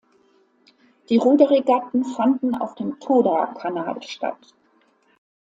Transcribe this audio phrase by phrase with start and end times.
[1.09, 4.55] Die Ruder-Regatten fanden auf dem Toda-Kanal statt.